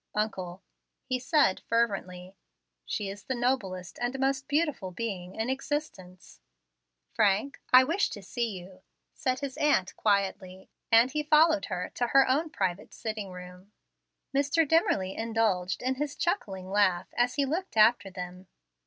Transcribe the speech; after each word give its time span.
"Uncle," 0.15 0.63
he 1.03 1.19
said, 1.19 1.59
fervently, 1.69 2.35
"she 2.87 3.07
is 3.07 3.23
the 3.25 3.35
noblest 3.35 3.99
and 4.01 4.19
most 4.19 4.47
beautiful 4.47 4.89
being 4.89 5.35
in 5.35 5.47
existence." 5.47 6.39
"Frank, 7.13 7.61
I 7.71 7.83
wish 7.83 8.09
to 8.09 8.23
see 8.23 8.47
you," 8.59 8.81
said 9.13 9.41
his 9.41 9.57
aunt, 9.57 9.95
quietly; 9.97 10.71
and 10.91 11.11
he 11.11 11.21
followed 11.21 11.65
her 11.65 11.91
to 11.93 12.07
her 12.07 12.27
own 12.27 12.49
private 12.49 12.95
sitting 12.95 13.29
room. 13.29 13.73
Mr. 14.35 14.67
Dimmerly 14.67 15.15
indulged 15.15 15.83
in 15.83 15.93
his 15.93 16.15
chuckling 16.15 16.71
laugh 16.71 17.13
as 17.15 17.35
he 17.35 17.45
looked 17.45 17.77
after 17.77 18.09
them. 18.09 18.47